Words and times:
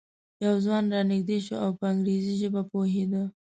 یو 0.45 0.55
ځوان 0.65 0.83
را 0.93 1.01
نږدې 1.11 1.37
شو 1.45 1.55
او 1.63 1.69
په 1.77 1.83
انګریزي 1.91 2.33
ژبه 2.41 2.61
پوهېده. 2.71 3.21